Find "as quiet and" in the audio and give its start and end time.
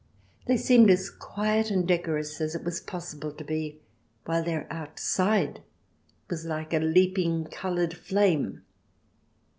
0.89-1.87